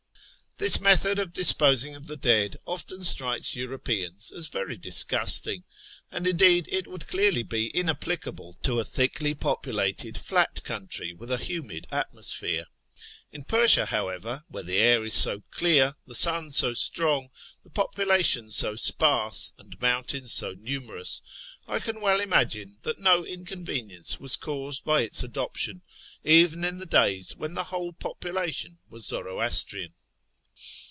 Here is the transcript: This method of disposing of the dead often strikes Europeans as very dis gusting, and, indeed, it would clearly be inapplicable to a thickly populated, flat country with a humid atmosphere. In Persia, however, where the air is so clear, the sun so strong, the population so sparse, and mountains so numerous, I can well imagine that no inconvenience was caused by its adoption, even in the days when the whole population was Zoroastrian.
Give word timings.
This 0.57 0.79
method 0.79 1.17
of 1.17 1.33
disposing 1.33 1.95
of 1.95 2.05
the 2.05 2.15
dead 2.15 2.55
often 2.67 3.03
strikes 3.03 3.55
Europeans 3.55 4.31
as 4.31 4.45
very 4.47 4.77
dis 4.77 5.03
gusting, 5.03 5.63
and, 6.11 6.27
indeed, 6.27 6.67
it 6.71 6.85
would 6.85 7.07
clearly 7.07 7.41
be 7.41 7.71
inapplicable 7.75 8.53
to 8.61 8.79
a 8.79 8.83
thickly 8.85 9.33
populated, 9.33 10.19
flat 10.19 10.63
country 10.63 11.13
with 11.13 11.31
a 11.31 11.37
humid 11.39 11.87
atmosphere. 11.91 12.65
In 13.31 13.43
Persia, 13.43 13.87
however, 13.87 14.43
where 14.49 14.61
the 14.61 14.77
air 14.77 15.03
is 15.03 15.15
so 15.15 15.41
clear, 15.49 15.95
the 16.05 16.13
sun 16.13 16.51
so 16.51 16.75
strong, 16.75 17.29
the 17.63 17.71
population 17.71 18.51
so 18.51 18.75
sparse, 18.75 19.53
and 19.57 19.73
mountains 19.81 20.31
so 20.31 20.51
numerous, 20.51 21.23
I 21.67 21.79
can 21.79 21.99
well 22.01 22.21
imagine 22.21 22.77
that 22.83 22.99
no 22.99 23.25
inconvenience 23.25 24.19
was 24.19 24.35
caused 24.37 24.83
by 24.85 25.01
its 25.01 25.23
adoption, 25.23 25.81
even 26.23 26.63
in 26.63 26.77
the 26.77 26.85
days 26.85 27.35
when 27.35 27.55
the 27.55 27.63
whole 27.73 27.93
population 27.93 28.77
was 28.91 29.07
Zoroastrian. 29.07 29.93